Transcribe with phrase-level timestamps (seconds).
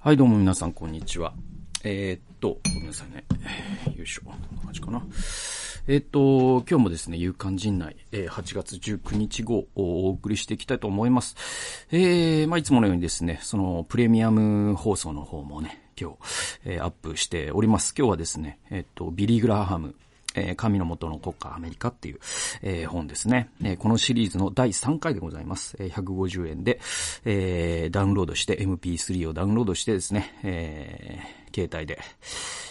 [0.00, 1.34] はい、どうも皆さん、こんにちは。
[1.82, 3.24] えー、っと、ごめんなさいね。
[3.96, 4.22] よいしょ。
[4.26, 5.02] こんな感じかな。
[5.88, 11.34] えー、っと、今日もですね、夕刊陣内、え、8月19日後をお送りしていきたいと思います。
[11.90, 16.16] えー、まあ、いつものようにですね、その、プレミアム放送の方もね、今日、
[16.64, 17.92] えー、アップしております。
[17.98, 19.96] 今日はですね、え、っと、ビリー・グラハム、
[20.38, 22.18] えー、神の元の国家アメリカっていう、
[22.62, 25.76] えー、本ですね、えー、このシリーズの第3回でございます。
[25.78, 26.80] えー、150円で、
[27.24, 31.98] えー、ダウンロードして MP3 をダウンロードしてですね、えー、携帯で、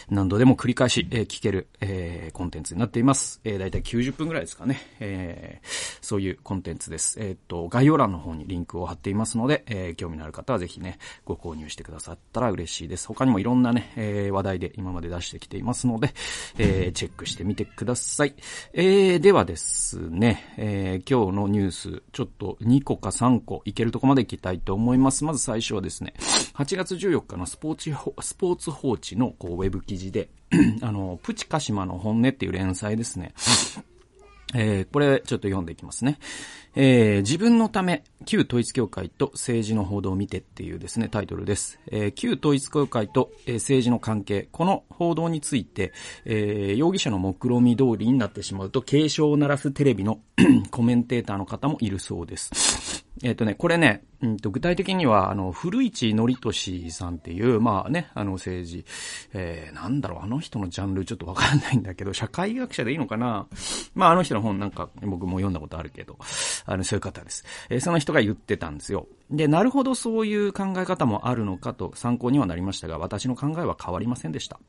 [0.09, 3.41] 何度でも繰り返し、えー、聞ける、えー、コンテンツになっています。
[3.44, 4.80] えー、だいたい90分くらいですかね。
[5.02, 5.67] えー、
[6.02, 7.20] そういうコンテンツです。
[7.20, 13.08] えっ、と、概要欄の方にリンクを貼っていますので、えー、興味のある方はぜひね、ご購入してくださったら嬉しいです。
[13.08, 16.14] 他にもいろんなね、えー、話題で今まで出してきていますので、
[16.58, 18.36] えー、チェックしてみてください。
[18.72, 25.25] えー、ではですね、えー、今日のニュース、ちょっと2個か3個いけるとこまで行きたいと思います。
[25.25, 26.14] まず最初はですね、
[26.53, 30.30] 8月14日のスポーツ、スポーツ報知のこうウェブ記事で、
[30.81, 33.33] あの、プチカシマの本音っていう連載ですね。
[34.53, 36.19] えー、これちょっと読んでいきますね。
[36.75, 41.80] えー、自分のため、旧統一教会と政治の報道を見てっていうですね、タイトルです。
[41.88, 45.92] えー、旧統一教会と、えー、政治の関係、この報道について、
[46.23, 50.20] えー、容疑者の目論見通りになってしまうと、警鐘を鳴らすテレビの
[50.72, 53.06] コメンテーターの方もいるそうです。
[53.23, 58.86] えっ、とね、これね、うんと、具体的には、あの、古市則俊さんっていう、まあね、あの政治、
[59.34, 63.48] えー、なんだろう、あの人のジャンルちょっとわかんないんだけど、社会学者でいいのかな？
[63.95, 66.18] まあ、あの人の本なんか僕も読んだことあるけど、
[66.66, 67.45] あの、そういう方です。
[67.70, 69.08] えー、その人が言ってたんですよ。
[69.30, 74.60] で、なるほどそういう考え方もあるのかと参考にはなりましたが、私の考えは変わりませんでした。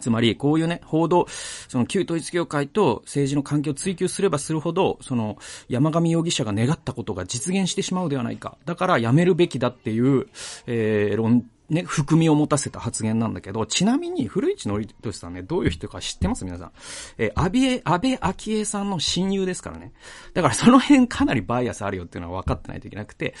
[0.00, 1.26] つまり、こういうね、報道、
[1.68, 5.38] その旧統一教会と政治の関係を追求すればするほど、その、
[5.68, 8.58] 山上容疑者が願ったことが実現してしまうではないか。
[8.64, 10.26] だからやめるべきだっていう、
[10.66, 16.44] えー、論、ね、含みを持たせた発言なんだけど、ちなみに、古市憲俊さんね、どういう人か知ってます？
[16.44, 16.72] 皆さん。
[17.18, 19.92] えー、安倍、安倍昭恵さんの親友ですからね。
[20.32, 23.34] だからその辺かなりバイアスあるよっていうのは分かってないといけなくて。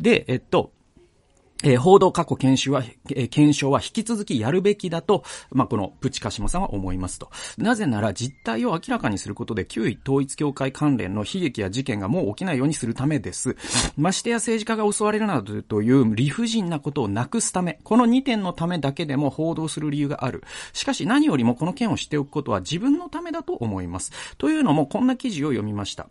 [0.00, 0.72] で、えっと、
[1.64, 7.30] えー、報道過去研修は、えー、検証は引き続きやるべきだと、まあ、このプチカシモさんは思いますと。
[7.56, 13.56] なぜなら実態を明らかにすることで旧統一教会関連の悲劇や事件がもう起きないようにするためです。
[13.96, 20.44] ましてや政治家が襲われるなどという理不尽なことをなくすため、この2点のためだけでも報道する理由がある。
[20.72, 24.12] しかし何よりもこの件を知っておくことは自分のためだと思います。
[24.36, 26.08] というのもこんな記事を読みました。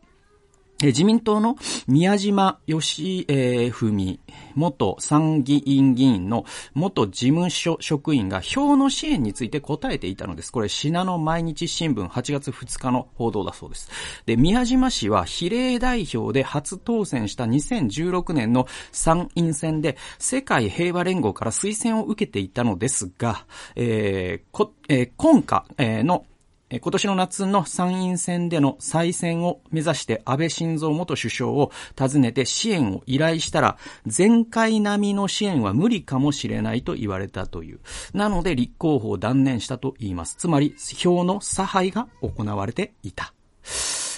[0.81, 1.55] 自民党の
[1.87, 3.25] 宮島義
[3.71, 4.19] 文
[4.55, 10.51] 元参議院議員の元事務所職員が票の支援について答えていたのです。
[10.51, 13.89] これ、信濃毎日新聞8月2日の報道だそうです。
[14.25, 25.63] で、宮島氏は比例代表で初当選した2016年の参院選で世界平和連合から推薦を受けていたのですが、えーこえー、今夏、
[26.03, 26.25] の
[26.71, 37.79] 今年の夏の参院選での再選を目指して安倍晋三元首相を訪ねて支援を依頼したら、前回並みの支援は無理かもしれないと言われたという。
[38.15, 40.37] なので立候補を断念したと言います。
[40.39, 43.34] つまり、票の差配が行われていた。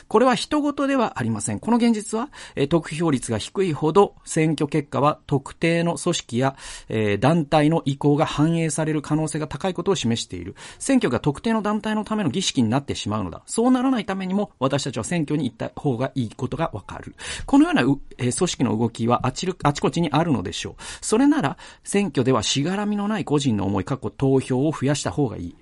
[0.07, 1.59] これは人事ではありません。
[1.59, 6.55] この現実は、え、得票率が低いほど選挙結果は特定の組織や、
[6.89, 10.55] え、団体の意向が反映される可能性が高いことを示している。
[10.79, 13.41] 選挙が特定の団体のための儀式になってしまうのだ。
[13.45, 17.15] そうならないためにも私たちは選挙に行った方がいいことがわかる。
[17.45, 17.81] このような、
[18.17, 20.81] え、組織の動きはあちあちこちにあるのでしょう。
[21.01, 25.55] それなら選挙ではしがらみのない個人の思い、過去投票を増やした方がいい。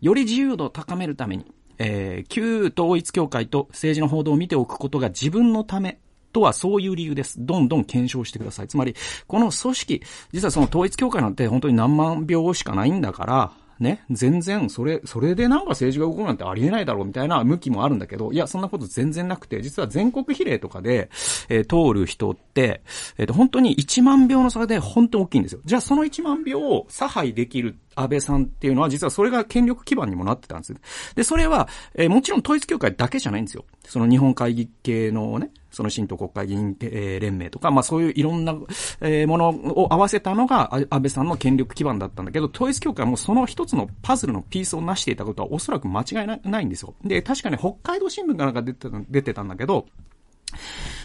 [0.00, 1.46] より自由度を高めるために、
[1.78, 5.98] えー、旧統一教会と政治の報道を見ておくことが自分のため
[6.32, 7.36] とはそういう理由です。
[7.38, 8.68] どんどん検証してください。
[8.68, 8.94] つまり、
[9.26, 10.02] この組織、
[10.32, 13.52] 実はその統一教会なんて本当に何万票しかないんだから、
[13.82, 21.10] ね、全然、それ、それでなんか政治が動くなんてありえないだろうみたいな向きもあるんだけど、いや、そんなこと全然なくて、実は全国比例とかで、
[21.48, 22.82] えー、通る人って、
[23.18, 25.60] えっ、ー、と、本当に1万票の差で本当に大きいんですよ。
[25.64, 30.74] じゃあその1万票を差配できる安倍さんっていうのは実はそれが権力基盤にもなってたんです。
[31.14, 33.64] で、それは、えー、もちろん統一協会だけじゃないんですよ。
[33.84, 38.54] その日本会議系のね、その新党国会議員、連盟とか、まあそういういろんな、
[39.00, 46.94] え、ものを合わせたのが安倍さんの権力基盤だったんだけど、統一協会もその一つのパズルのピースを成していたことはおそらく間違いないんですよ。
[47.04, 49.86] で、確かに北海道新聞かなんか出てたんだけど、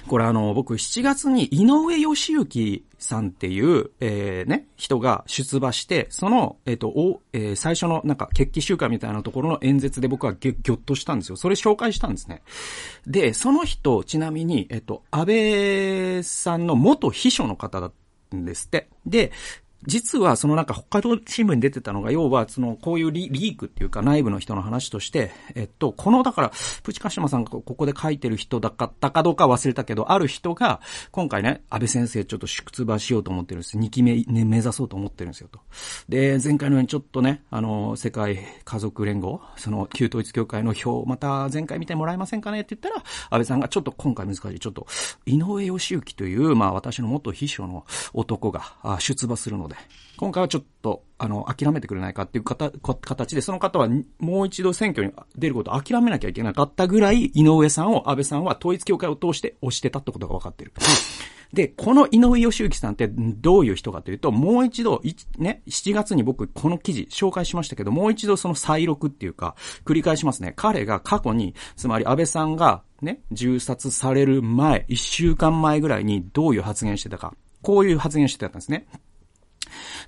[0.07, 11.35] これあの、僕7月に井上義之さんっていう、えー、ね、人が出馬して、その、えっ、ー、と、お、えー、最初のなんか決起集会みたいなところの演説で僕はぎぎょっとしたんですよ。
[11.35, 12.41] それ紹介したんですね。
[13.05, 17.91] で、その人、ちなみに、えっ、ー、と、安倍さんの元秘書の方だっ
[18.31, 18.89] たんですって。
[19.05, 19.31] で、
[19.85, 26.51] 実はそのなんか北海道新聞に出てたのが、要はそのこういうリリークっていうか内部の人の話として、えっと、このだから、
[26.83, 30.81] プチカシマさんがここで書いてる人だったかどうか忘れたけど、ある人が、
[31.11, 33.77] 今回ね、安倍先生ちょっと出馬しようと思ってるんです。
[33.77, 35.59] 2期目、ね、目指そうと思ってるんですよと。
[36.09, 42.61] で、前回のようにちょっとね、あの、世界家族連合、その旧統一協会の票、また前回見てもらえませんかね？
[42.61, 44.87] って言ったら、安倍さんがちょっと今回難しい、ちょっと、
[45.25, 49.75] 井上義行という、まあ私の元秘書の男が出馬するので、
[50.17, 53.87] 今回はちょっと、あの、諦めてくれないかっていう形で、その方は
[54.19, 60.73] もう一度選挙に出ることを諦めなきゃいけなかったぐらい、井上さんを安倍さんは統一協会を通して押してたってことが分かってる。
[61.53, 65.01] で、この井上義行さんってどういう人かというと、もう一度、
[65.37, 69.55] ね、7月に僕この記事紹介しましたけど、もう一度その再録っていうか、
[69.85, 70.53] 繰り返しますね。
[70.55, 77.33] 彼が過去に、つまり安倍さんがね、銃殺される前、1週間前ぐらいにどういう発言してたか。
[77.61, 78.87] こういう発言してたんですね。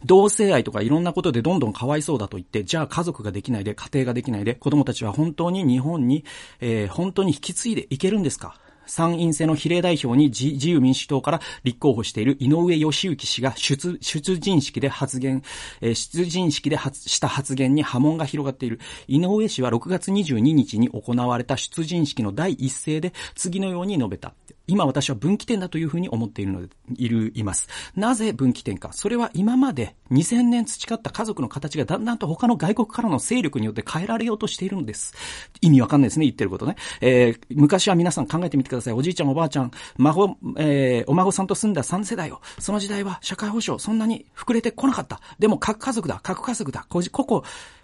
[0.06, 6.26] 同性愛とかいろんなことでどんどんかわいそうだと言って、じゃあ家族ができないで、家庭ができないで、子供たちは本当に日本に、
[6.60, 8.56] えー、本当に引き継いでいけるんですか？
[8.90, 15.44] 参院選の比例代表に自由民主党から立候補している井上義行氏が出、出陣式で発言、
[15.80, 18.80] えー、出陣式で発した発言に波紋が広がっている。
[19.08, 24.34] 井上氏は6月22日に行われた出陣式の第一声で次のように述べた。
[24.69, 27.68] 今私は分岐点だというふうに思っているので、いる、います。
[27.95, 28.92] なぜ分岐点か。
[28.94, 35.13] それは今まで2000年培った家族の形がだんだんと他の外国からの勢力によって変えられようとしているのです。
[35.62, 36.75] 意味わかんないですね、言ってることね。
[37.01, 38.94] えー、昔は皆さん考えてみてください。
[38.94, 42.42] おじいちゃんおばあちゃん、孫、えー、お孫さんと住んだ3世代を。
[42.60, 45.19] その時代は社会保障そんなに膨れてこなかった。
[45.39, 46.86] でも核家族だ、核家族だ、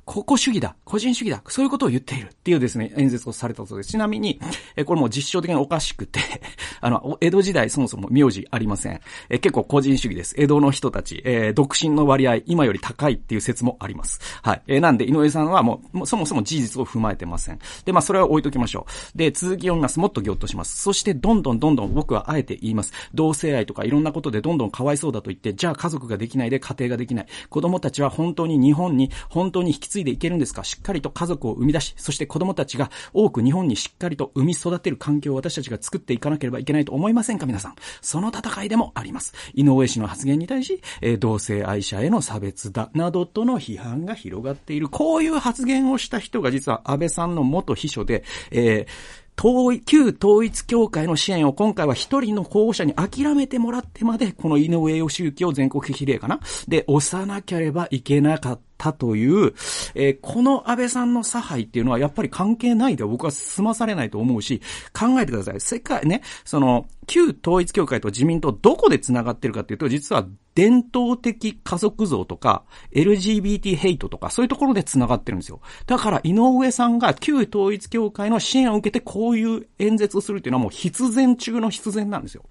[0.05, 3.89] ここ、主義だ、個人主義だ、そういうことを言っているっていうですね、演説をされたそうです。
[3.89, 4.39] ちなみに、
[4.75, 6.19] えこれも実証的におかしくて
[6.79, 9.01] あの、江戸時代そもそも名字ありません。
[9.29, 10.35] え結構個人主義です。
[10.37, 14.19] 江戸の人たち、えー、独身の割合、今より高いっていう説もあります。
[14.43, 14.61] はい。
[14.67, 17.59] えー、なんで、井上さんはもう、もそもそも事実を踏まえてません。
[17.83, 18.85] で、まあ、それは置いときましょ
[19.15, 19.17] う。
[19.17, 19.99] で、続き読みます。
[19.99, 20.83] もっとぎょっとします。
[20.83, 22.93] そして、どんどんどんどん僕はあえて言います。
[23.15, 27.25] 同性愛とかいろんなことでどんどんかわいそうだと言って、じゃあ家族ができないで家庭ができない。
[27.49, 30.63] 子供たちは本当に日本に本当に引き継いでいけるんですか？
[30.63, 37.45] しっかりと家族を生み出し、そして子供たちが多く日本にしっかりと生み育てる環境を私たちが作っていかなければいけないと思いませんか？
[37.45, 37.75] 皆さん。
[38.01, 39.33] その戦いでもあります。
[39.53, 44.89] 井上氏の発言に対し、えー、同性愛者への差別だ、などとの批判が広がっている。
[44.89, 56.39] こういう発言をした人が実は安倍さんの元秘書で、えー統旧統一協会の支援を今回は一人の候補者に諦めてもらってまで、この井上義行を全国比例かな？
[56.69, 59.53] で、押さなければいけなかったたという、
[59.95, 64.61] えー、この安倍さんの差配っていうのはやっぱり関係ないで僕は済まされないと思うし、
[64.93, 65.59] 考えてください。
[65.59, 70.25] 世界ね、その、旧統一協会と自民党どこで繋がってるかっていうと、実は
[70.55, 72.63] 伝統的家族像とか、
[72.93, 75.59] LGBT ヘイトとか、そういうところで繋がってるんですよ。
[75.85, 82.43] だから、井上さんが旧統一協会の支援を受けてこういう演説をするっていうのはもう必然中の必然なんですよ。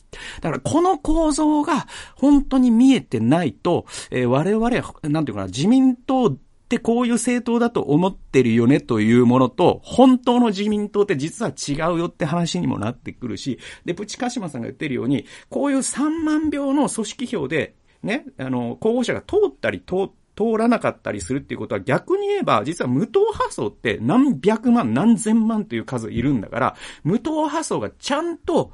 [0.43, 4.71] だから、この構造が本当に見えてないと、えー、我々、
[5.03, 6.37] なんていうかな、自民党っ
[6.69, 28.73] てこういう政党だと思ってるよねというものと、本当の自民党って実は違うよって話にもなってくるし、で、プチカシマさんが言ってるように、こういう3万票の組織票で、ね、あの、候補者が通ったり通通らなかったりするっていうことは逆に言えば、実は無党派層って何百万、何千万という数いるんだから、無党派層がちゃんと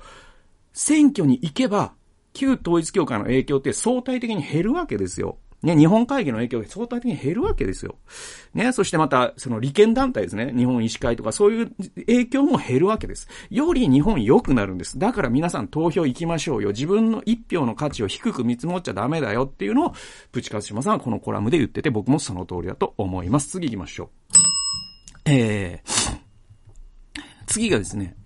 [0.73, 1.93] 選挙に行けば、
[2.33, 5.39] 旧統一教会の影響って相対的に減るわけですよ。
[5.63, 7.97] ね、日本会議の影響が相対的に減るわけですよ。
[8.55, 10.53] ね、そしてまた、その利権団体ですね。
[10.57, 11.71] 日本医師会とかそういう
[12.07, 13.29] 影響も減るわけです。
[13.51, 14.99] より日本良くなるんです。
[14.99, 16.71] だから皆さん投票行きましょうよ。
[16.71, 19.95] 自分の一票の価値を低く見積もっちゃダメだよっていうのを、
[20.33, 23.49] プチカツシマさんはこのコラムで言ってて、僕もその通りだと思います。
[23.49, 24.09] 次行きましょう。
[25.27, 26.21] えー、
[27.47, 28.17] 次がですね、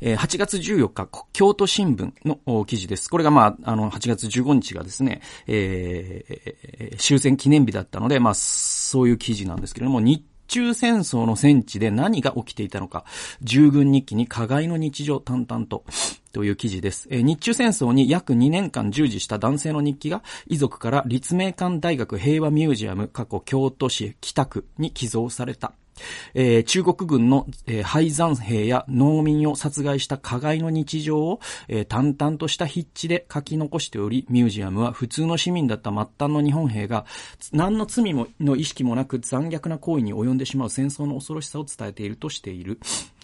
[0.00, 3.08] えー、8月14日、京都新聞の記事です。
[3.10, 13.04] これがまあ、あの、8月15日がですね、えー、終戦記念日だったので、まあ、そういう記事なんですけれども、日中戦争の戦地で何が起きていたのか、
[13.42, 15.84] 従軍日記に加害の日常淡々と、
[16.32, 17.08] という記事です。
[17.10, 25.72] 日中戦争に約2年間従事した男性の日記が、遺族から立命館大学平和ミュージアム、過去京都市北区に寄贈された。
[26.34, 37.04] えー、中国軍の、えー、廃山兵や農民を殺害した加害の日常を、えー、淡々とした筆致で書き残しており、ミュージアムは普通の市民だった末端の日本兵が、
[37.52, 42.78] 何の罪もの意識もなく残虐な行為に及んでしまう戦争の恐ろしさを伝えているとしている。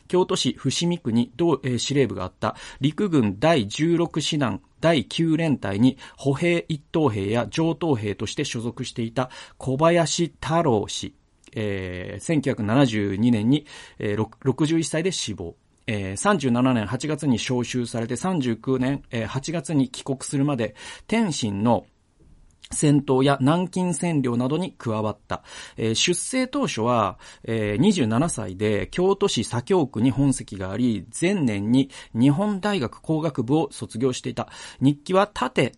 [0.08, 11.14] 京都市伏見区に同、えー、司令部があった陸軍第16師団第9連隊に歩兵一等兵や上等兵として所属していた小林太郎氏、
[11.54, 13.66] えー、1972年に、
[13.98, 15.56] えー、61歳で死亡。
[15.86, 20.74] えー、37年8月に召集されて39年、えー、8月に帰国するまで、
[21.06, 21.84] 天津の
[22.70, 25.42] 戦闘や南京占領などに加わった。
[25.76, 34.48] えー、出生当初は、えー、27歳で京都市左京区に本籍があり、前年に日本大学工学部を卒業していた。
[34.80, 35.74] 日記は縦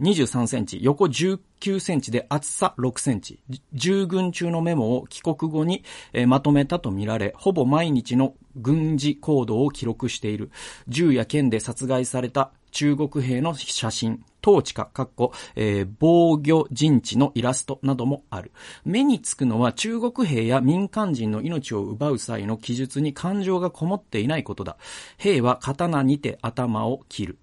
[0.00, 3.40] 23センチ、横19センチで厚さ6センチ。
[3.74, 10.50] 従軍中のメモを帰国後に、え、まとめたとみられ、ほぼ毎日の軍事行動を記録している。
[10.88, 18.52] 銃や剣で殺害された中国兵の写真、統治下、かっこ、えー、防御陣地のイラストなどもある。
[18.84, 24.76] 目につくのは中国兵や民間人の命を奪う際の記述に感情がこもっていないことだ。
[25.18, 27.38] 兵は刀にて頭を切る。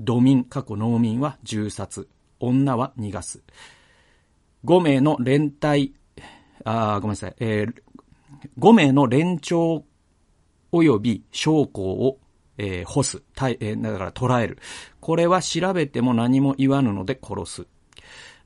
[0.00, 2.08] 土民、過去農民は銃殺。
[2.38, 3.42] 女は逃がす。
[4.64, 5.94] 5名の連隊、
[6.64, 7.74] あごめんなさい、えー、
[8.58, 9.84] 5名の連長
[10.72, 12.18] 及び将校を
[12.58, 14.58] えー、干す、たい、えー、だから捕らえる。
[15.00, 17.66] これは調べても何も言わぬので殺す。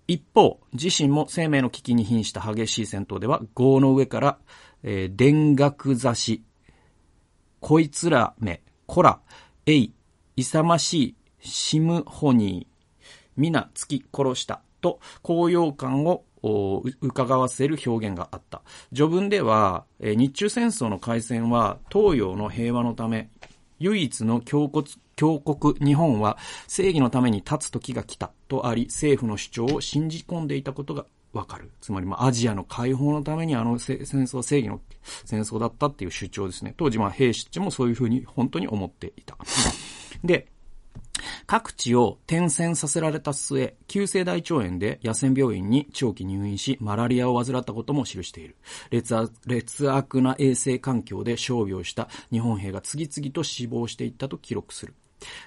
[0.07, 4.39] 一方、自身も生命の危機に瀕した激しい戦闘では、壕の上から、
[4.83, 6.45] えー、電学刺し、
[7.61, 9.21] こいつらめ、こら、
[9.67, 9.95] えい、
[10.37, 16.25] 勇ましい、シムホニー、皆突き殺したと高揚感を
[17.01, 18.63] 伺わせる表現があった。
[18.95, 23.31] 序文では、日中戦争の開戦は東洋の平和のため、
[23.79, 31.71] 唯一の強国、強国日本は正義のために立つ時が来たとあり、政府の主張を信じ込んでいたことがわかる。
[31.81, 34.81] つまり、まあ、アジアの解放のためにあの戦争は正義の
[35.25, 36.75] 戦争だったっていう主張ですね。
[36.77, 39.37] 当時、まあ、兵士たちもそういうふうに本当に思っていた。
[40.25, 40.49] で、
[41.47, 48.57] 各地を転戦させられた末、急性大腸炎で野戦病院に長期入院し、マラリアを患ったことも記している。
[48.91, 54.95] 劣悪な衛生環境で傷病した日本兵が次々と死亡していったと記録する。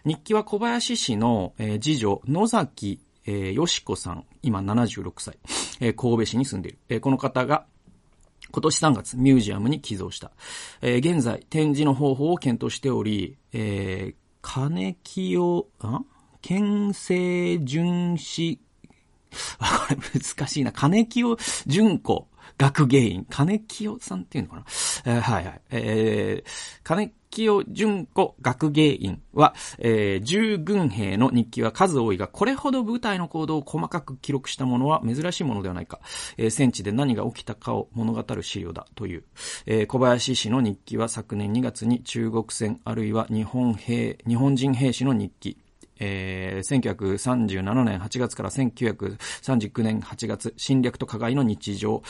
[0.05, 5.37] 日記は小林氏の、えー、次女、野崎、えー、よしこさん、今76歳、
[5.79, 6.79] えー、神戸市に住んでいる。
[6.89, 7.65] えー、この方が、
[8.51, 10.31] 今年3月、ミュージアムに寄贈した。
[10.81, 16.01] えー、現在、展示の方法を検討しており、えー、金清、あ？
[16.43, 18.59] 県政巡視、
[19.57, 20.71] あ、 これ難しいな。
[20.71, 21.35] 金清
[21.65, 23.25] 純子学芸員。
[23.29, 24.65] 金清さんっていうのかな、
[25.05, 25.61] えー、はいはい。
[25.71, 26.49] えー、
[26.83, 35.99] 金清純子学芸員は、えー、従軍兵の日記は数多いが、これほど部隊の行動を細かく記録したものは珍しいものではないか。
[36.37, 39.23] えー、戦地で何が起きたかを物語る資料だという。
[39.65, 45.57] えー、小林氏の日記は昨年2月に中国戦あるいは日本兵、日本人兵士の日記、
[45.99, 52.03] えー、1937年8月から1939年8月、侵略と加害の日常、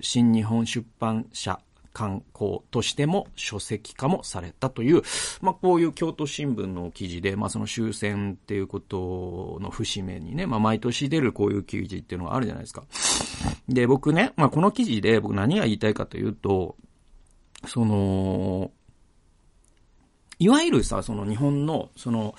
[0.00, 1.60] 新日本出版社
[1.96, 5.00] 観光としても書籍化もされたという、
[5.40, 12.84] まあ、こういう京都新聞の記事で、まあ、その終戦っていうことの節目にね、まあ、毎年出るこういう記事っていうのがあるじゃないですか。
[13.66, 16.76] で、僕ね、まあ、この記事で僕何が言いたいかというと、
[17.66, 18.70] その、
[20.38, 22.34] いわゆるさ、その日本の、その、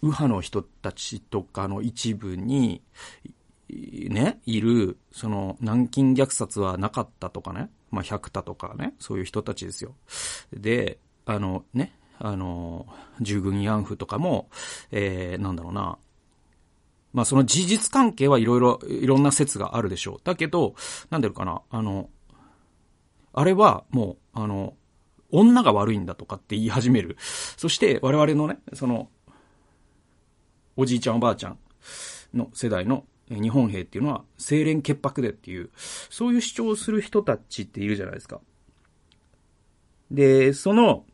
[0.00, 2.82] 右派の人たちとかの一部に、
[3.68, 9.94] ね、いる、その、南京虐殺はなかったとかね、まあ、百田とかね、そういう人たちですよ。
[10.52, 12.86] で、あの、ね、あの、
[13.20, 14.48] 従軍慰安婦とかも、
[14.90, 15.98] えー、なんだろうな、
[17.12, 20.20] まあ、その事実関係はいろいろ、いろんな説があるでしょう。
[20.24, 20.74] だけど、
[21.10, 22.10] なんだろうかな、あの、
[23.32, 24.74] あれはもう、あの、
[25.30, 27.16] 女が悪いんだとかって言い始める。
[27.56, 29.08] そして我々のね、その、
[30.76, 31.58] おじいちゃんおばあちゃん
[32.32, 35.70] の世代の日本兵っていうのは清廉潔白でっていう、
[36.10, 38.40] そういう主張をする人たちっているじゃないですか。
[40.10, 41.04] で、その、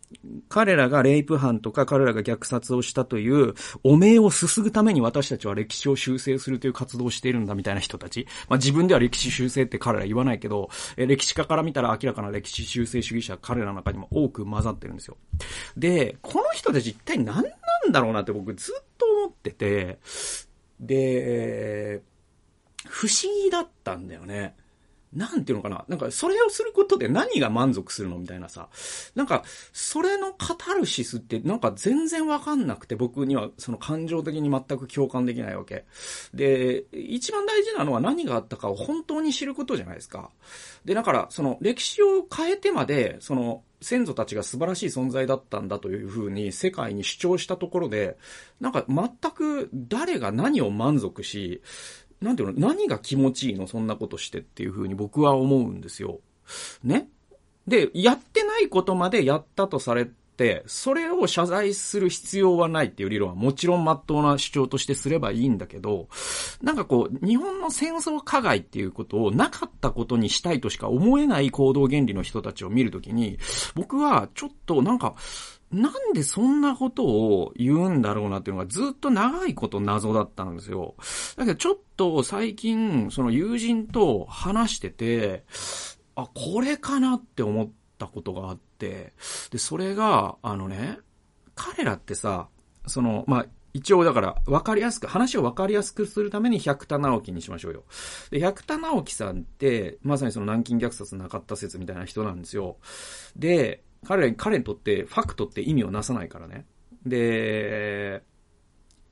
[0.49, 8.27] 彼らがレイプ犯とか彼らが虐殺をしたという、汚名をすすぐために私たちは歴史を修正するという活動をしているんだみたいな人たち。
[8.49, 15.17] まあ自分では歴史修正って彼ら言わないけど、え歴史家から見たら明らかな歴史修正主義者彼らの中にも多く混ざってるんですよ。
[15.77, 17.43] で、この人たち一体何な
[17.89, 20.01] んだろうなって僕ずっと思ってて、
[20.81, 22.03] で、
[22.87, 24.57] 不思議だったんだよね。
[25.13, 28.69] なんていうのかななんか、それをすることで何が満足するのみたいなさ。
[29.17, 35.85] なんか、それのカタルシスってなんか全然わかんなくて、僕にはその感情的に全く共感できないわけ。
[36.33, 40.31] で、一番大事なのは何があったかを本当に知ることじゃないですか。
[40.85, 48.19] で、だから、その歴史を変えてまで、その、先祖たちが素晴らしい存在だったんだというふうに世界に主張したところで、
[48.61, 51.63] なんか全く誰が何を満足し、
[52.21, 56.21] なんていうの、何が気持ちいいのそんなことしてっていうふうに僕は思うんですよ。
[56.85, 57.09] ね？
[57.67, 60.11] で、やってないことまでやったとされ、
[60.67, 66.09] それを謝罪する必要はないっていう理論はもちろん真っ当な主張としてすればいいんだけど、
[66.63, 73.39] なんかこう、日本の戦争加害っていうことをなかったことにしたいとしか思えない行動原理の人たちを見るときに、
[73.75, 75.15] 僕はちょっとなんか、
[75.71, 80.95] なんでそんなことを言うんだろうなっていうのがずっと長いこと謎だったんですよ。
[81.37, 85.45] だけどちょっと最近、その友人と話してて、
[86.17, 89.13] あ、これかなって思ったことがあって、で、
[89.59, 90.99] それが、あのね、
[91.55, 92.49] 彼らってさ、
[92.87, 97.85] その、まあ、一応だから、わかりやすく、話をわかりやすくするために百田直樹にしましょうよ。
[98.31, 102.79] で、百田直樹さんって、まさにその南京虐殺なかった説みたいな人なんですよ。
[103.37, 106.67] で、彼らに、彼にとってファクトって意味をなさないからね。
[107.07, 108.23] で、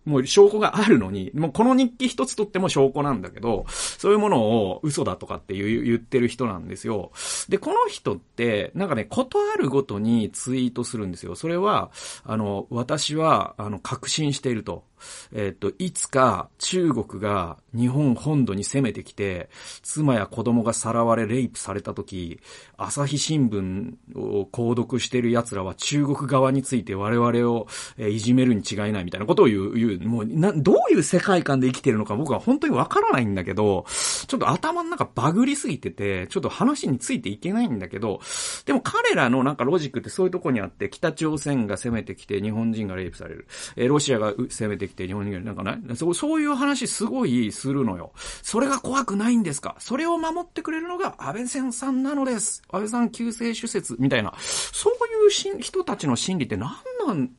[0.04, 7.12] もう証拠があるのに、もうこの日記一つとっても証拠なんだけど、そういうものを嘘だとかって言ってる人なんですよ。
[7.48, 11.34] で、この人って、なんかね、ことあるごとにツイートするんですよ。
[11.34, 11.90] それは、
[12.24, 14.84] あの、私は、あの、確信していると。
[15.32, 19.48] えっ、と、いつか中国が日本本土に攻めてきて、
[19.82, 22.40] 妻や子供がさらわれ、レイプされた時、
[22.76, 27.66] 朝日新聞を購読してる奴らは中国側について我々を、
[27.98, 33.86] いじめるに違いないみたいなことを言う、言う、もう、な、どういう世界観で生きてるのか僕は本当にわからないんだけど、
[34.26, 38.20] ちょっと頭の中バグりすぎてて、ちょっと話についていけないんだけど、
[38.64, 43.46] でも彼らのなんかロジックってそういうとこにあって、北朝鮮が攻めてきて日本人がレイプされる。
[43.76, 48.12] えロシアが攻めてきて日本人、なんかね、そう、そういう話すごいするのよ。
[48.42, 49.76] それが怖くないんですか？
[49.78, 52.62] それを守ってくれるのが安倍先さんなのです。
[52.70, 54.34] 安倍さん救世主説みたいな。
[54.40, 56.70] そういう人たちの心理って何
[57.08, 57.30] なん、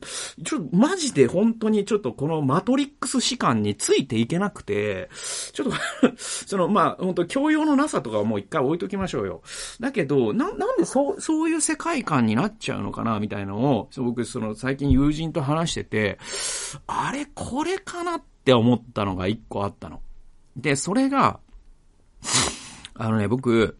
[0.44, 5.10] ちょっとマジで本当にちょっとこのマトリックス士官についていけなくて、
[5.54, 9.42] ちょっと その、まあ、本当教養のなさとかはもう一回置いときましょうよ。
[9.80, 16.20] だけど、な、なんでそう、そういう世界観になっちゃうのかな、みたいなのを、僕、その、最近友人と話してて、
[16.88, 20.02] あれ、これかなって思ったのが一個あったの。
[20.58, 21.40] で、それが、
[22.96, 23.78] あのね、僕、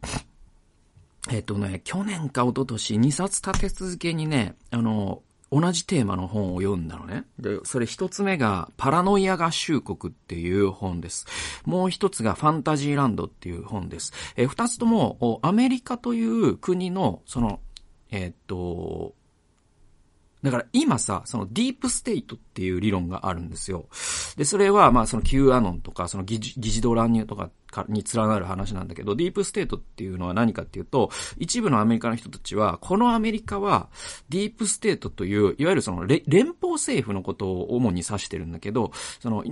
[1.30, 5.22] えっとね、去年か一昨年2冊立て続けにね、あの、
[5.52, 7.26] 同じテーマの本を読んだのね。
[7.40, 11.26] で、それ一つ目が、パラノイア合衆国っていう本です。
[11.66, 14.14] もう一つが、ファンタジーランドっていう本です。
[14.36, 17.60] え二つとも、アメリカという国の、その、
[18.12, 19.16] えっと、
[20.44, 23.88] だから今さ、そのディープステイトっていう理論があるんですよ。
[24.38, 27.50] で、それはまあその Q アノンとか、その議事堂乱入とか
[27.88, 33.90] に連なる話なんだけど、ディープステートっていうのは何かっていうと、一部のアメリカの人たちは、このアメリカは
[34.30, 36.24] ディープステートという、いわゆるその連
[36.54, 39.44] 邦政府のことを主に指してるんだけど、その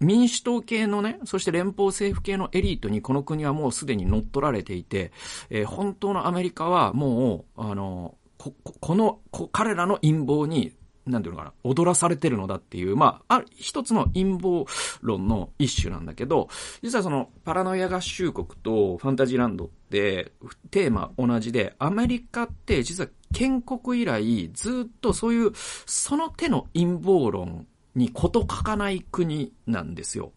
[0.00, 5.12] 民主党系のね、そして連邦政府系のエリートにこの国はもうすでに乗っ取られていて、
[5.50, 8.16] えー、本当のアメリカはもう、あの、
[8.50, 10.72] こ、この、こ彼らの陰謀に、
[11.06, 14.64] なんていうのかな、踊らされてるのだっていう、まあ、あ一つの陰謀
[15.00, 16.48] 論の一種なんだけど、
[16.82, 20.32] 実はその、パラノイア合衆国とファンタジーランドって、
[20.70, 25.52] テーマ同じで、アメリカって実は建国以来、ずっとそういう、
[25.86, 30.32] その手の陰謀論にこと書かない国なんですよ。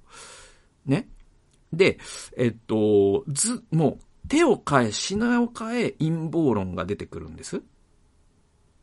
[0.85, 1.07] ね？
[1.73, 1.99] で、
[2.37, 7.61] えっと、ず、もう、手を変え、品を変え、陰謀論が出てくるんです。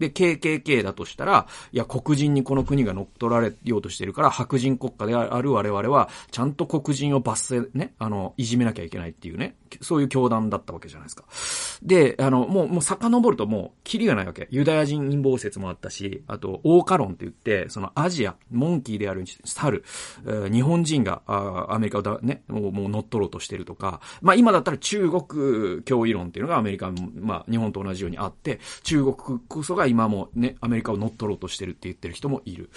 [0.03, 11.25] で、KKK だとしたら、いや、黒人にこの国が乗っ取られようとしてるから、白人国家である我々は、ちゃんと黒人を罰せ、ね、あの、いじめなきゃいけないっていうね、そういう教団だったわけじゃないですか。
[11.83, 14.49] で、あの、もう、もう遡るともう、キリがないわけ。
[14.51, 19.85] ユダヤ人陰謀説もあったし、あと、オーカロンって言って、そのアジア、モンキーである猿、
[20.27, 25.21] え、日本人がアメリカをだ、ね、もうもう乗っ取ろうとしてるとか、まあ今だったら中国
[25.83, 32.71] 脅威論っていうのがアメリカ、まあ日本と同じようにあって、中国こそが今もね、アメリカを乗っ取ろうとしてるって言ってる人もいる。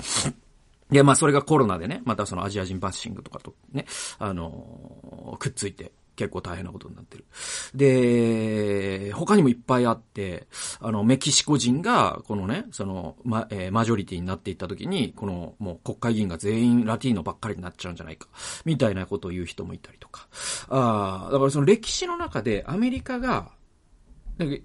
[0.91, 3.85] で、まあそれがコロナでね、またそのアジア人バッシングとかとね、
[4.19, 7.25] あのー、くっついて、結構大変なことになってる。
[7.73, 10.47] で、他にもいっぱいあって、
[10.79, 18.27] あの、メキシコ人が、このね、その、ま、えー、マジョリティになっていった時に、この、もう国会議員が全員ラティーノばっかりになっちゃうんじゃないか、
[18.63, 20.27] みたいなことを言う人もいたりとか。
[20.69, 23.51] ああ、だからその歴史の中でアメリカが、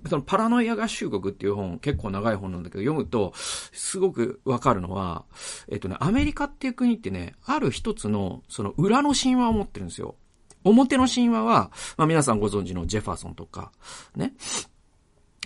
[0.08, 5.24] そのパラノイア合衆国っていう本、結構長い本なんだけど、読むと、すごくわかるのは、
[5.68, 10.16] えっとね、アメリカっていう国ってね、ある一つの、その裏の神話を持ってるんですよ。
[10.64, 13.72] 表の神話は、まあ皆さんご存知のジェファーソンとか、
[14.16, 14.34] ね。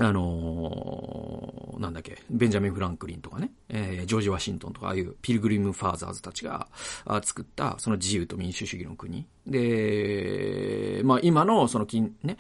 [0.00, 6.66] あのー、なんだっけ、ベンジャミン・フランクリンとかね、えー、ジョージ・ワシントンとか、ああいうピルグリム・ファーザーズたちが
[7.22, 9.24] 作った、その自由と民主主義の国。
[9.46, 12.38] で、まあ今のその金、ね、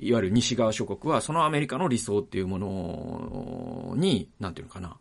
[0.00, 4.96] いわゆる西側諸国は、そのアメリカの理想っていうものに、なんていうのかな、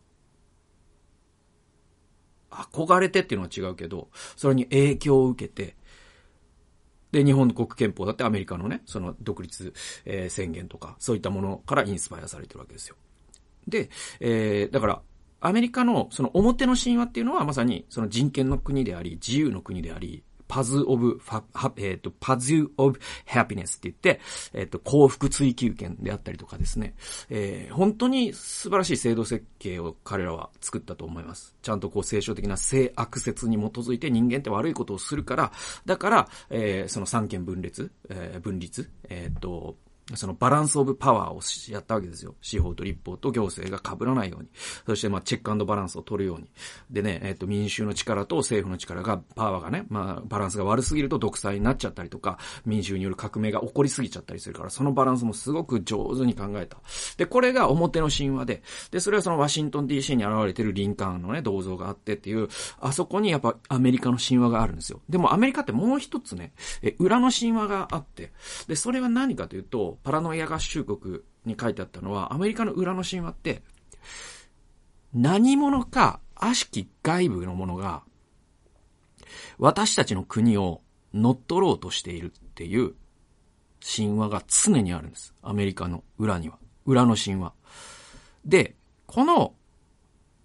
[2.52, 5.76] 憧れてっていうのは違うけど、それに影響を受けて、
[7.16, 9.74] で、日本国憲法だってアメリカのね、その独立、
[10.04, 12.98] えー、宣言とか、そういったものからインスパイアされてるわけですよ。
[13.70, 15.02] で、えー、だから、
[15.40, 21.44] アメリカのその表の神話っていうのはまさにその人権の国であり、自由の国であり、パズオブファ、
[21.78, 24.22] えっ、ー、と、パズオブハピネスって言って、
[24.54, 26.96] えっ、ー、と、幸福追求権であったりとかですね、
[27.30, 31.56] えー、本当に素晴らしい制度設計を彼らは作ったと思います。
[31.62, 35.52] ちゃんとこう聖書的な性悪説に基づいて人間って悪いことをするから、
[35.86, 39.76] だから、えー、その三権分裂、えー、分立、えっ、ー、と、
[40.14, 42.36] そのバランスオブパワーをやったわけですよ。
[42.42, 44.50] 司法と立法と行政が被らないように。
[44.86, 46.48] そしてまあチェックバランスを取るように。
[46.92, 56.78] でね、えっ、ー、と民衆の力と政府の力が、パワーがね、まあバランスが悪すぎると独裁になっちゃったりとか、民衆による革命が起こりすぎちゃったりするから、そのバランスもすごく上手に考えた。
[57.18, 62.48] で、これが表の神話で、で、それはそのワシントン DC に現れてるリンカーンのね、銅像があってっていう、
[62.80, 65.02] あそこにやっぱアメリカの神話があるんですよ。
[65.10, 68.32] でもアメリカってもう一つね、え、裏の神話があって、
[68.68, 73.62] で、それは何かというと、パラノイア合衆国に書いてあったのは、アメリカの裏の神話って、
[75.14, 78.04] 何者か悪しき外部のものが、
[79.58, 80.82] 私たちの国を
[81.14, 82.94] 乗っ取ろうとしているっていう
[83.86, 85.34] 神話が常にあるんです。
[85.42, 86.58] アメリカの裏には。
[86.86, 87.54] 裏の神話。
[88.46, 89.54] で、この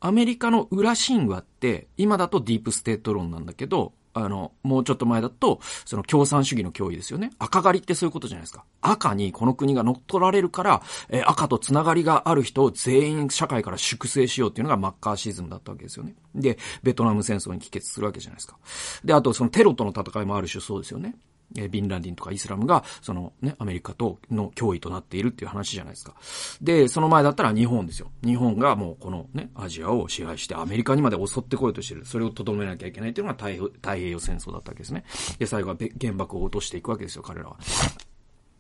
[0.00, 7.31] アメリカの裏神話って、今だとディープステート論なんだけど、あの、もうちょっと前だと、その共産主義の脅威ですよね。
[7.38, 8.64] 赤狩りってそういうことじゃないですか。
[8.81, 16.14] 赤にこの国が乗っ取られるから、えー、赤とつながりがある人を全員社会から粛清しようっていうのがマッカーシズムだったわけですよね。
[16.35, 18.57] で、ベトナム戦争に帰結するわけじゃないですか。
[19.05, 21.14] で、あとそのテロとの戦いもある種そうですよね。
[21.56, 26.14] えビンランディンとかイスラムが、そのね、アメリカとの脅威となっているっていう話じゃないですか。
[26.62, 28.10] で、その前だったら日本ですよ。
[28.24, 32.04] 日本がもうこのね、アジアを支配してアメリカにまで襲ってこようとしてる。
[32.04, 35.04] それを留めなきゃいけないっていうのが太平洋戦争だったわけですね。
[35.38, 37.56] で、最後は原爆を落としていくわけですよ、彼らは。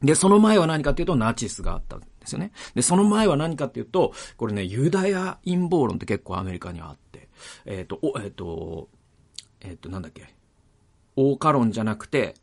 [0.02, 2.52] で、その前は何かっていうと、ナチスがあったんですよね。
[2.74, 7.28] で、その前は何かっていうと、これね、ユダヤ陰謀論って結構アメリカにはあって、
[7.66, 8.88] えっ、ー、と、お、えっ、ー、と、
[9.60, 10.34] えっ、ー、と、なんだっけ、
[11.16, 12.34] 大カ論じゃなくて、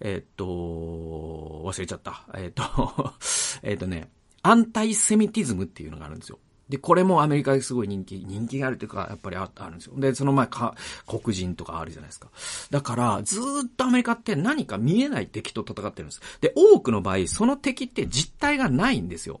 [0.00, 2.24] えっと、忘れちゃった。
[2.34, 3.14] えっと、
[3.62, 4.10] えっとね、
[4.42, 6.38] アンタイセミティズムっていうのがあるんですよ。
[6.68, 9.94] で、これもアメリカですごい人気、人気があるというか、やっぱりああるんですよ。
[9.96, 10.74] で、その前か、
[11.06, 12.28] 黒人とかあるじゃないですか。
[12.70, 13.42] だから、ずっ
[13.76, 16.20] とアメリカって何か見えない敵と戦ってるんです。
[16.40, 19.40] で、多くの場合、その敵って実体がないんですよ。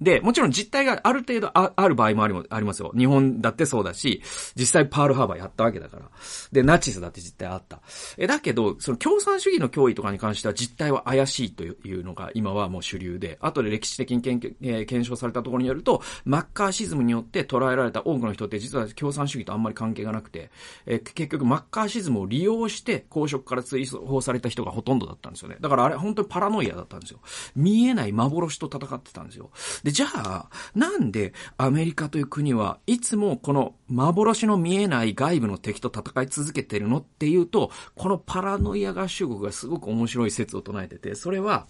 [0.00, 2.92] で、もちろん実態がある程度あある場合もありありますよ。
[2.96, 4.22] 日本だってそうだし、
[4.56, 6.10] 実際パールハーバーやったわけだから。
[6.52, 7.80] で、ナチスだって実態あった。
[8.18, 20.50] え、だけど、その共産主義の脅威とかに関しては実態は怪しいというのが今はもう主流で、後で歴史的に検,、えー、検証されたところによると、マッカーシズムによって捉えられた多くの人って実は共産主義とあんまり関係がなくて、
[20.86, 25.56] えー、結局マッカーシズムを利用して公職から追放された人がほとんどだったんですよね。
[25.60, 27.20] だからあれ本当にパラノイアだったんですよ。
[27.54, 29.50] 見えない幻と戦ってたんですよ。
[29.84, 41.66] で、じゃあ、なんでアメリカという国はいつもこの幻の見えない外部の敵と戦い続けてるのっていうと、このパラノイア合衆国がすごく面白い説を唱えてて、それは、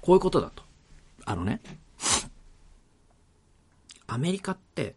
[0.00, 0.62] こういうことだと。
[1.26, 1.60] あのね、
[4.06, 4.96] アメリカって、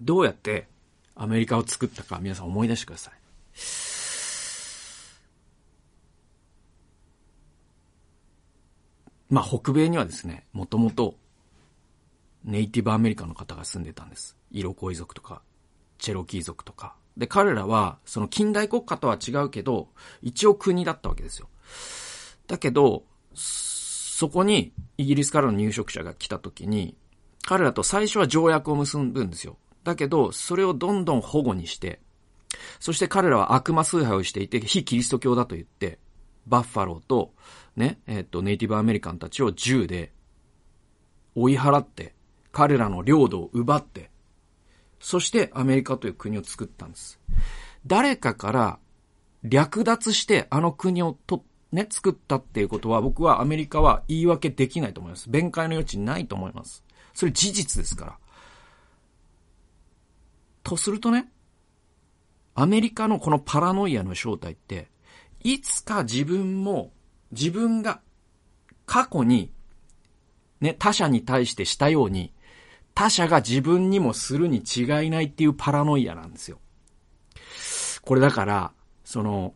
[0.00, 0.66] どうやって
[1.14, 3.14] アメリカを作ったか皆さん思い出してください。
[9.30, 11.16] まあ、北米にはですね、もともと、
[12.44, 14.36] ネイティブアメリカの方が住んでたんです。
[14.50, 15.42] イロコイ族とか、
[15.98, 16.94] チェロキー族とか。
[17.16, 19.88] で、彼らは、その近代国家とは違うけど、
[20.22, 21.48] 一応国だったわけですよ。
[22.46, 26.96] だけど、そこにイギリスからの入植者が来た時に、
[27.42, 29.56] 彼らと最初は条約を結ぶんですよ。
[29.84, 32.00] だけど、それをどんどん保護にして、
[32.80, 35.98] そして彼らは悪魔崇拝をしていて、非キリスト教だと言って、
[36.46, 37.32] バッファローと、
[37.78, 40.12] ね、えっ、と、ネイティブアメリカンたちを銃で
[41.34, 42.14] 追い払って、
[42.52, 44.10] 彼らの領土を奪って、
[45.00, 47.20] そしてアメリカという国を作ったんです。
[47.86, 48.78] 誰かから
[49.44, 55.30] 略奪してあの国をと、ね、作ったっていうことは僕はアメリカは言い訳できないと思います。
[55.30, 56.84] 弁解の余地ないと思います。
[57.14, 58.18] それ事実ですから。
[60.64, 61.30] とするとね、
[62.54, 64.88] アメリカのこのパラノイアの正体って、
[65.44, 66.90] いつか自分も
[67.32, 68.00] 自分が
[68.86, 69.50] 過去に
[70.60, 72.32] ね、他者に対してしたように、
[72.94, 76.58] 他者が自分にもするに違いないっていうパラノイアなんですよ。
[78.02, 78.72] これだから、
[79.04, 79.54] その、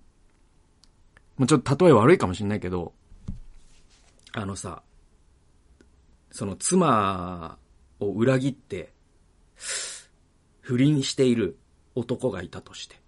[1.36, 2.92] もうちょっと例え悪いかもしれないけど、
[4.32, 4.82] あのさ、
[6.30, 7.58] その妻
[8.00, 8.92] を裏切って、
[10.60, 11.58] 不倫している
[11.94, 13.01] 男がいたとして、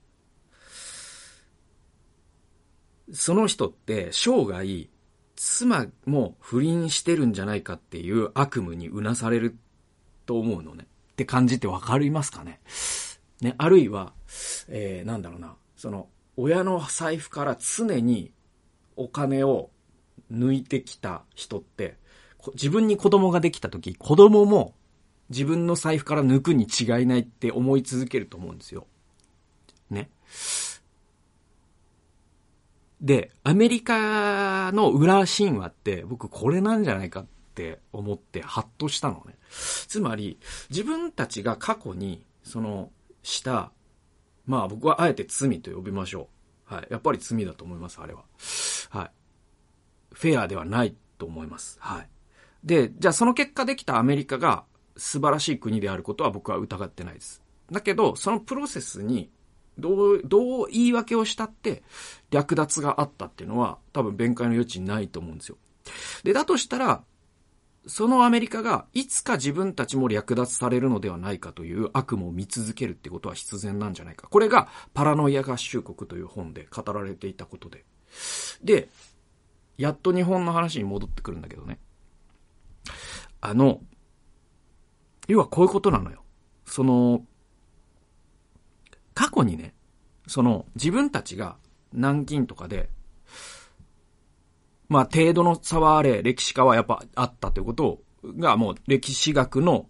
[3.12, 4.88] その人って生涯、
[5.36, 9.56] 妻も不倫してるんじゃないかっていう悪夢にうなされる
[10.26, 10.86] と思うのね。
[11.12, 12.60] って感じってわかりますかね？
[13.40, 14.12] ね、あるいは、
[14.68, 18.32] えー、なんだろうな、その、親の財布から常に
[18.96, 19.70] お金を
[20.32, 21.96] 抜いてきた人って、
[22.54, 24.74] 自分に子供ができた時、子供も
[25.30, 28.86] 自分の財布から抜くに違いないって思い続けると思うんですよ。
[29.90, 30.10] ね。
[33.04, 39.36] で、アメリカの裏神話って僕これなんじゃないかって思ってハッとしたのね。
[39.50, 40.38] つまり、
[40.70, 42.90] 自分たちが過去に、その、
[43.22, 43.72] した、
[44.46, 46.30] まあ僕はあえて罪と呼びましょ
[46.70, 46.74] う。
[46.74, 46.86] はい。
[46.90, 48.24] やっぱり罪だと思います、あれは。
[48.88, 49.10] はい。
[50.14, 51.76] フェアではないと思います。
[51.80, 52.08] はい。
[52.64, 54.64] で、じゃあその結果できたアメリカが
[54.96, 57.42] 素晴らしい国であることは僕は疑ってないです。
[57.70, 59.30] だけど、そのプロセスに
[59.78, 61.82] どう、どう言い訳をしたって
[62.30, 65.56] 略奪があったっていうのは多分弁解の余地ないと思うんですよ。
[66.22, 67.02] で、だとしたら、
[67.86, 74.26] そのアメリカがいつか自分たちも略奪されるのではないかという悪夢を見続けるってことは必然なんじゃないか。
[74.28, 77.84] これがパラノイア合衆国という本で語られていたことで。
[78.62, 78.88] で、
[79.76, 81.78] やっと日本の話に戻ってくるんだけどね。
[83.40, 83.80] あの、
[85.28, 86.22] 要はこういうことなのよ。
[86.64, 87.22] その、
[89.14, 89.74] 過去にね、
[90.26, 91.56] その自分たちが
[91.92, 92.90] 南京とかで、
[94.88, 98.00] まあ程度の差はあれ、歴史家はやっぱあったということ
[98.38, 99.86] がもう歴史学の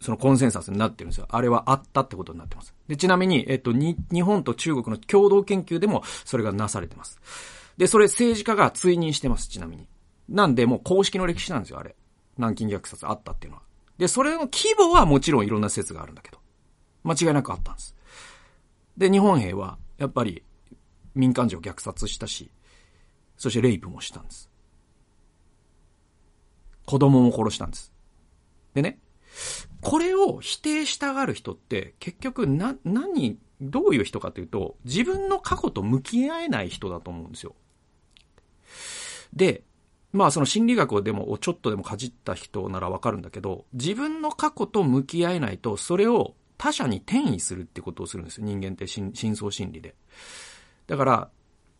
[0.00, 1.26] そのコンセンサスになってるんですよ。
[1.30, 2.74] あれはあったってことになってます。
[2.86, 7.18] で、ちなみに、えっと、に、日本と中国の共同研究でもそれがなされてます。
[7.76, 9.88] で、それ政治家が追認してます、ちなみに。
[10.28, 11.96] なんで、もう公式の歴史なんですよ、あれ。
[12.36, 13.62] 南京虐殺あったっていうのは。
[13.96, 16.38] で、それの規模はもちろんいろんな説があるんだけど。
[17.02, 17.95] 間違いなくあったんです。
[18.96, 20.42] で、日本兵は、やっぱり、
[21.14, 22.50] 民間人を虐殺したし、
[23.36, 24.50] そしてレイプもしたんです。
[26.86, 27.92] 子供も殺したんです。
[28.74, 28.98] でね、
[29.80, 37.54] これを否定したがる人って、結局、な、何、どういう人かというと、自分の過去と向き合えない人だと思うんですよ。
[39.32, 39.64] で、
[40.12, 48.46] まあその心理学をでもちょっとでもかじった人ならわかるんだけど、自分の過去と向き合えないと、それを他者に転移するってことをするんですよ。
[48.46, 49.94] 人間って深層心理で。
[50.86, 51.30] だから、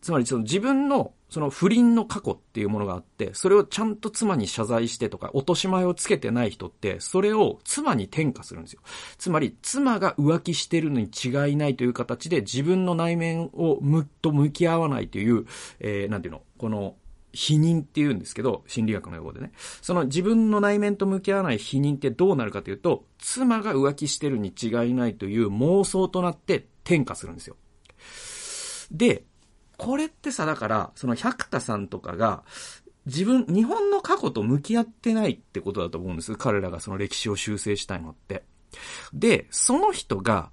[0.01, 8.81] つまりその自分のその不倫の過去っていうものがあって、それをちゃんと妻に謝罪してとか、落とし前をつけてない人って、それを妻に転嫁するんですよ。
[9.17, 15.45] つまり、妻が浮気してるのに違いないという形で、自分の内面をむっと向き合わないという、
[15.79, 16.95] えー、なんていうの、この、
[17.33, 19.51] 否認って言うんですけど、心理学の用語でね。
[19.81, 27.55] その自分の内面と向き合わない否認ってどうなるかというと、妻が浮気してるに違いないという妄想となって転嫁するんですよ。
[28.91, 29.25] で、
[29.77, 32.43] これってさ、だから、その百田さんとかが、
[33.05, 36.35] 自分、日本の過去と向き合ってないってことだと思うんです。
[36.35, 38.43] 彼らがその歴史を修正したいのって。
[39.13, 40.51] で、その人が、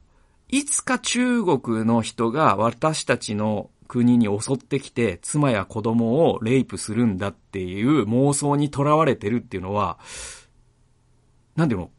[0.49, 9.99] いつか中国の人が私たちの国に襲ってきて、妻や子供をレイプするんだっていう妄想にとらわれてるっていうのは、
[11.57, 11.91] なんでも、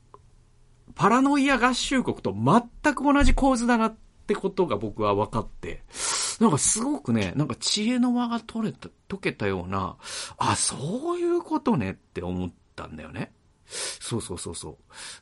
[0.96, 3.96] パラノイア合衆国と全く同じ構図だなっ
[4.28, 5.84] てことが僕は分かって、
[6.40, 9.98] なんかすごくね、なんか知恵の輪が取れた、解けたような、
[10.38, 13.32] あ、そういうことねって思ったんだよね。
[13.66, 14.76] そうそうそうそう。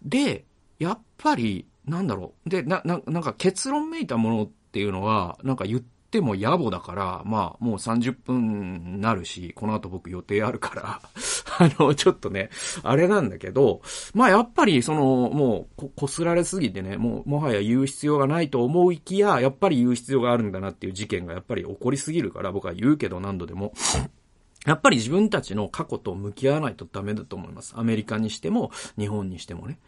[0.03, 0.45] で、
[0.79, 2.49] やっぱり、なんだろう。
[2.49, 11.01] で、な、な、なんか結論めいたものっていうのは、なんか言っっても野暮だから、まあ、もう30分なるし、この後僕予定あるから
[11.57, 12.51] あの、ちょっとね、
[12.83, 13.81] あれなんだけど、
[14.13, 23.73] まあやっぱり、その、もうこ、こすられすぎてね、もう、もはや言う必要がないと思いきや、やっぱり言う必要があるんだなっていう事件がやっぱり起こりすぎるから、僕は言うけど何度でも。
[24.67, 27.73] やっぱり自分たちの過去と向き合わないとダメだと思います。
[27.75, 29.79] アメリカにしても、日本にしてもね。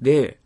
[0.00, 0.38] で、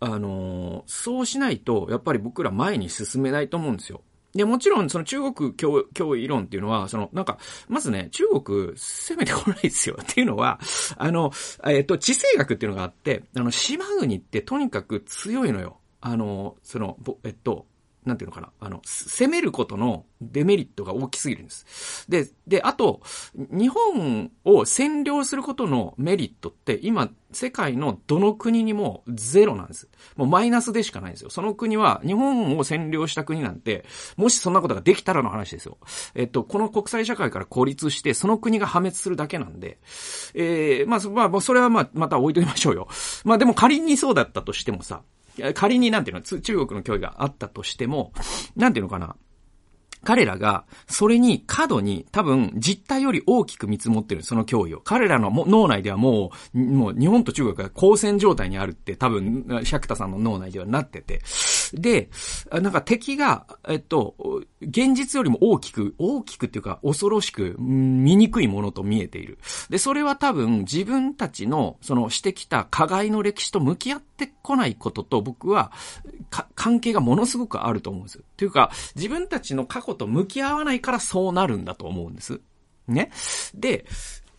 [0.00, 4.00] あのー、そうしないと、やっぱり僕ら前に進めないと思うんですよ。
[4.34, 9.96] で、もちろん、その中国教、教理論っていうのは、その、なんか、まずね、中国、攻めてこないですよ。
[10.00, 10.58] っていうのは、
[10.96, 11.32] あの、
[11.66, 15.78] えっと、地政学っていうのがあって、あの、島国ってとにかく強いのよ。
[16.00, 17.66] あの、その、えっと、
[18.04, 22.06] なんていうのかな、あの、攻めることのデメリットが大きすぎるんです。
[22.08, 23.00] で、で、あと、
[23.34, 29.88] 日本を占領することのメリットって、今、世界のどの国にもゼロなんです。
[30.16, 31.30] もうマイナスでしかないんですよ。
[31.30, 33.84] その国は、日本を占領した国なんて、
[34.16, 35.78] もしそんなことができたらの話ですよ。
[36.14, 39.78] えっと、この国際社会から孤立して、その国が破滅するだけなんで、
[40.34, 42.88] えー、まあ、まあ、それはまあ、また置いときましょうよ。
[43.24, 45.02] まあでも仮にそうだったとしてもさ、
[45.54, 48.12] 仮になんていうの、中国の脅威があったとしても、
[48.56, 49.16] なんていうのかな。
[50.04, 54.80] 彼らが、それに過度に多分実態より大きく見積もってる、その脅威を。
[54.80, 61.20] 彼らの脳内ではもう、もう日本と中国が交戦状態にあるって多分、百田さんの脳内ではなってて。
[61.72, 62.10] で、
[62.50, 64.14] なんか敵が、えっと、
[64.60, 69.38] 現実よりも大きく、大きくっていうか恐ろしく、見にくいものと見えている。
[69.70, 75.72] で、それは多分自分たちの、そのしてきた加害の歴史と向き合ってこないことと僕は、
[76.54, 78.20] 関係がものすごくあると思うんです。
[78.36, 82.40] というか、自分たちの過去と向き合わないからそうなるんだと思うんです。
[82.88, 83.10] ね。
[83.54, 83.86] で、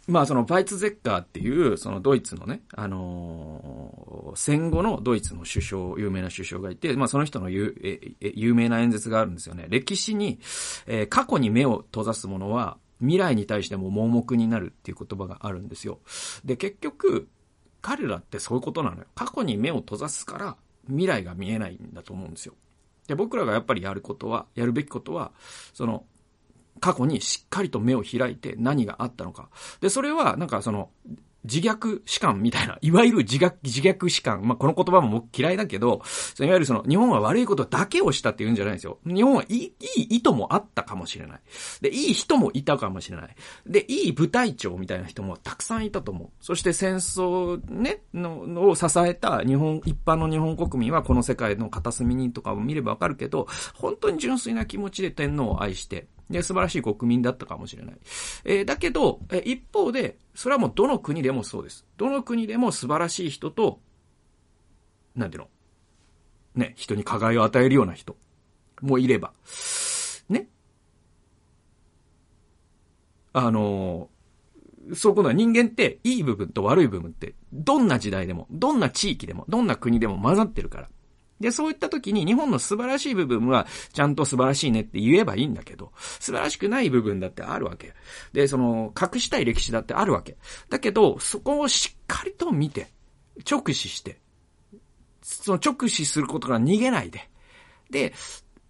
[0.07, 7.73] まあそのバイツゼッカーっていう、そのドイツのね、あのー、戦後のドイツの首相、有名な首相がいて、まあその人の有
[8.19, 9.67] 有名な演説があるんですよね。
[9.69, 10.39] 歴史に、
[10.87, 15.99] えー、過去に目を閉ざすものは、未来に対しても盲目になるっていう言葉があるんですよ。
[16.43, 17.29] で、結局、
[17.81, 19.05] 彼らってそういうことなのよ。
[19.13, 22.55] 過去に目を閉ざすから、未来が見えないんだと思うんですよ。
[23.07, 25.31] で、僕らがやっぱりやることは、やるべきことは、
[25.73, 26.05] その、
[26.79, 29.49] 過去にしっかりと目を開いて何があったのか。
[29.81, 30.89] で、それは、なんかその、
[31.43, 34.47] 自虐史観みたいな、 いわゆる自虐、自虐史観。
[34.47, 36.01] まあ、この言葉も僕嫌いだけど、
[36.39, 38.99] いわゆるその、日本は悪いことだけをしたって言うんじゃないんですよ。
[39.05, 41.41] 日本はいい、いい意図もあったかもしれない。
[41.81, 43.35] で、いい人もいたかもしれない。
[43.65, 46.29] で、いい部隊長みたいな人もたくさんいたと思う。
[46.39, 57.97] そして戦争ね、の、のを支えた日本、一般の日本国民はこの世界の片隅にとかを見ればわかるけど、本当に純粋な気持ちで天皇を愛して、で、素晴らしい国民だったかもしれない。
[58.45, 61.85] えー、だけど、えー、一方で、それはもうどの国でもそうです。
[61.97, 63.81] どの国でも素晴らしい人と、
[65.15, 65.49] なんていうの？
[66.55, 68.15] ね、人に加害を与えるような人
[68.81, 69.33] もいれば、
[70.29, 70.47] ね。
[73.33, 80.89] あのー、そういうことは人間っていい部分と悪い部分って、どんな時代でも、どんな地域でも、どんな国でも混ざってるから。
[81.43, 87.93] で、そういった時に日本の素晴らしい部分はちゃんと素晴らしいねって言えばいいんだけど、素晴らしくない部分だってあるわけ。
[88.31, 90.37] で、その、隠したい歴史だってあるわけ。
[90.69, 92.93] だけど、そこをしっかりと見て、
[93.49, 94.21] 直視して、
[95.21, 97.29] その直視することから逃げないで。
[97.89, 98.13] で、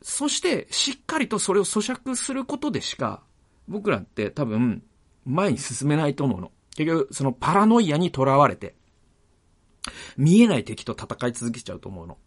[0.01, 3.21] そしてしっかりとそれを咀嚼することでしか、
[3.67, 4.81] 僕らって多分
[5.25, 6.51] 前に進めないと思うの。
[6.75, 8.75] 結局、そのパラノイアに囚われて、
[10.17, 12.17] 見えない敵と戦い続けちゃうと思うの。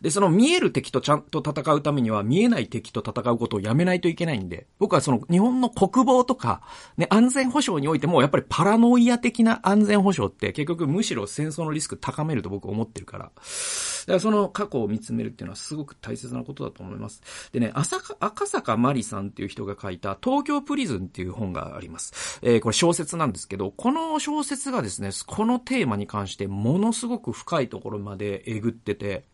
[0.00, 6.62] で、その見える敵とちゃんと戦うためには見えない敵と戦うことをやめないといけないんで、僕はその日本の国防とか、
[6.96, 13.24] ね、安全保障においてもやっぱりパラノイア的な安全保障って結局むしろ戦争のリスク高めると僕思ってるから。
[13.24, 17.22] だからその過去を見つめるっていうのはすごく大切なことだと思います。
[17.52, 22.40] でね、赤坂まりさんっていう人が書いた東京プリズンっていう本があります。
[22.42, 29.24] えー、これ小説なんですけど、この小説がですね、このテーマに関してものすごく深いところまでえぐってて、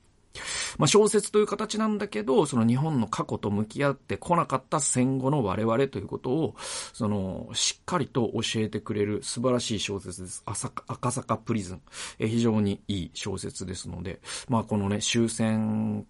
[0.78, 6.54] まあ、小説という形なんだけど、その日本の過去と向き合ってこなかった戦後の我々ということを、
[6.92, 10.42] その、しっかりと教えてくれる素晴らしい小説です。
[10.46, 11.82] 赤坂プリズン。
[12.18, 16.06] え非常にいい小説ですので、まあ、このね、終戦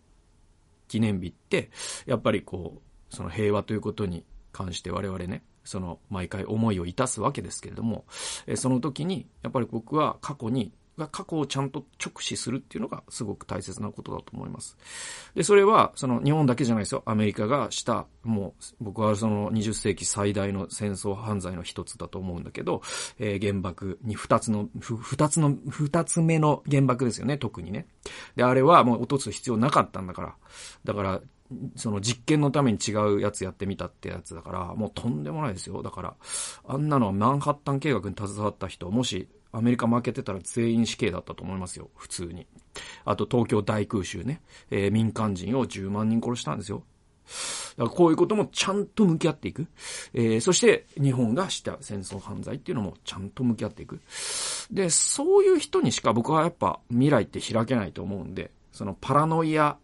[0.89, 1.71] 記念日って、
[2.07, 8.05] やっぱりこう、その平和ということに関して我々ね、その毎回思いをいたすわけですけれども、
[8.47, 14.77] えその時に、やっぱり僕は過去にが過去をちゃんと直視するっていうのがすごく大切なことだと思います。
[15.35, 17.03] で、それは、その日本だけじゃないですよ。
[17.07, 22.83] アメリカがした、もう、僕はその20世紀最大の戦争犯罪の一つだと思うんだけど、
[23.19, 27.87] えー、原爆に二つの、二つの、二つ目の原爆ですよね、特にね。
[28.37, 30.35] で、あれはもう落とす必要なかったんだから。
[30.85, 31.21] だから、
[31.77, 35.83] その実験のために違うやつやってみたってやつだから、もうとんでもないですよ。
[35.83, 36.15] だから、
[36.67, 42.47] あんなのはマンハッタン計画に携わった人、もしアメリカ負けてたら全員死刑だったと思いますよ、普通に。
[43.07, 46.85] あと東京大空襲ね、えー、民間人を10万人殺したんですよ。
[47.79, 49.67] だからこういうこともちゃんと向き合っていく。
[50.13, 54.01] えー、そして日本がした戦争犯罪っていうのもちゃんと向き合っていく。
[54.71, 59.79] で、そういう人にしか僕はやっぱ未来って開けないと思うんで、そのパラノイア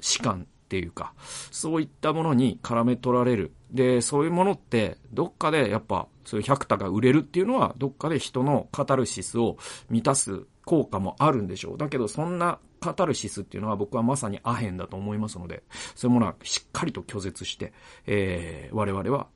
[0.00, 1.14] 士官っていうか、
[1.50, 3.52] そういったものに絡め取られる。
[3.70, 9.56] で、そういうものって、どっかでやっぱ、そういう百田が売れるっていうのは、どっかで人のカタルシスを
[9.88, 11.78] 満たす効果もあるんでしょう。
[11.78, 15.62] だけど、そんなカタルシスっていうのは僕はまさにアヘンだと思いますので、
[15.94, 17.72] そういうものはしっかりと拒絶して、
[18.06, 19.28] えー、我々は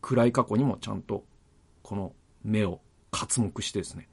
[0.00, 1.24] 暗い過去にもちゃんと
[1.84, 2.12] この
[2.42, 2.80] 目を
[3.12, 4.08] 活目してですね、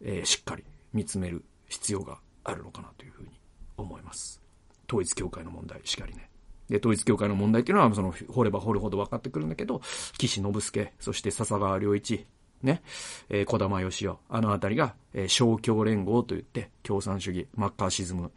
[0.00, 0.64] えー、しっかり
[0.94, 3.28] 見つめる必要があるのかなというふうに
[3.76, 4.40] 思います。
[4.88, 6.29] 統一教会の問題しかりね。
[6.70, 9.82] で、統一教会の問題っていうのは、その、掘れば掘るほど分かってくるんだけど、
[10.18, 12.26] 岸信介、そして笹川良一、
[12.62, 12.82] ね、
[13.30, 18.30] えー、小玉義夫、あのあたりが、えー、小共連合といって、共産主義、マッカーシズム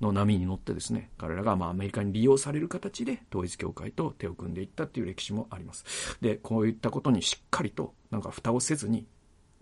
[0.00, 5.84] の波に乗ってですね、彼らがまあアメリカに利用される形で統一教会と手を組んでいったっていう歴史もあります。
[6.20, 9.06] で、こういったことにしっかりと、なんか蓋をせずに、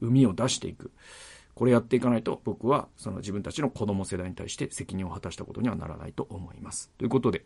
[0.01, 0.93] 海を出していく。
[1.55, 6.91] これやっていかないと、僕はその自分たちの子供世代に対して責任を果たしたことにはならないと思います。
[6.99, 7.45] ということで、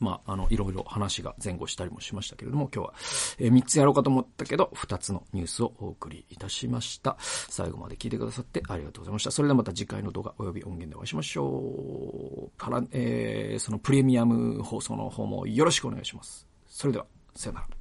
[0.00, 2.94] まあ、あの、いろいろ話が前後したりもしましたけれども、今日は、
[3.38, 7.16] えー、3つやろうかと思ったけど、2つのニュースをお送りいたしました。
[7.20, 9.30] 最後まで聞いてくださってありがとうございました。
[9.30, 12.58] それではまた次回の動画及び音源でお会いしましょう。
[12.58, 16.46] から、えー、そのプレミアム放送の方もよろしくお願いします。
[16.66, 17.79] それでは、さよなら。